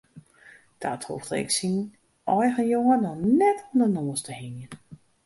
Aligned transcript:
Dat 0.77 1.03
hoegde 1.03 1.37
ik 1.39 1.49
syn 1.57 1.95
eigen 2.23 2.67
jonge 2.73 2.97
no 3.03 3.13
net 3.39 3.59
oan 3.67 3.79
de 3.81 3.87
noas 3.95 4.21
te 4.27 4.33
hingjen. 4.41 4.71